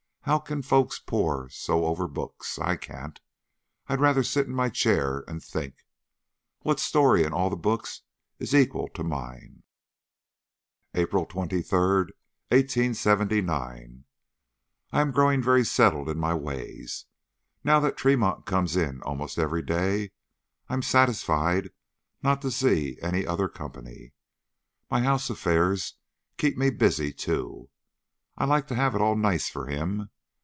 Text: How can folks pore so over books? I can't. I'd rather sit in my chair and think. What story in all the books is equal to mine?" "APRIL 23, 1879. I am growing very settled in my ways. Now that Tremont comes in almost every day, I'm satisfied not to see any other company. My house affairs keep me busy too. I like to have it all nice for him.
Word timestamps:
How 0.25 0.37
can 0.37 0.61
folks 0.61 0.99
pore 0.99 1.49
so 1.49 1.83
over 1.83 2.07
books? 2.07 2.59
I 2.59 2.75
can't. 2.75 3.19
I'd 3.87 3.99
rather 3.99 4.21
sit 4.21 4.45
in 4.45 4.53
my 4.53 4.69
chair 4.69 5.23
and 5.27 5.43
think. 5.43 5.83
What 6.61 6.79
story 6.79 7.23
in 7.23 7.33
all 7.33 7.49
the 7.49 7.55
books 7.57 8.03
is 8.37 8.53
equal 8.53 8.87
to 8.89 9.03
mine?" 9.03 9.63
"APRIL 10.93 11.25
23, 11.25 11.65
1879. 11.79 14.05
I 14.91 15.01
am 15.01 15.11
growing 15.11 15.41
very 15.41 15.65
settled 15.65 16.07
in 16.07 16.19
my 16.19 16.35
ways. 16.35 17.05
Now 17.63 17.79
that 17.79 17.97
Tremont 17.97 18.45
comes 18.45 18.75
in 18.75 19.01
almost 19.01 19.39
every 19.39 19.63
day, 19.63 20.11
I'm 20.69 20.83
satisfied 20.83 21.71
not 22.21 22.43
to 22.43 22.51
see 22.51 22.99
any 23.01 23.25
other 23.25 23.49
company. 23.49 24.13
My 24.89 25.01
house 25.01 25.31
affairs 25.31 25.95
keep 26.37 26.57
me 26.57 26.69
busy 26.69 27.11
too. 27.11 27.69
I 28.37 28.45
like 28.45 28.65
to 28.67 28.75
have 28.75 28.95
it 28.95 29.01
all 29.01 29.15
nice 29.17 29.49
for 29.49 29.65
him. 29.67 30.09